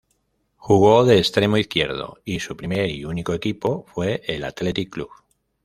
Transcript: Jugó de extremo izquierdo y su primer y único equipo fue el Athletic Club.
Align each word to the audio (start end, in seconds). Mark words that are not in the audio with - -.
Jugó 0.57 1.05
de 1.05 1.19
extremo 1.19 1.57
izquierdo 1.57 2.17
y 2.25 2.39
su 2.39 2.57
primer 2.57 2.89
y 2.89 3.05
único 3.05 3.35
equipo 3.35 3.85
fue 3.87 4.23
el 4.25 4.43
Athletic 4.45 4.89
Club. 4.91 5.09